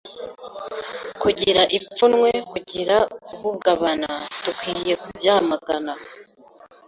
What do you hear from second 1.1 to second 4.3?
kugira ipfunwe kugira ihungabana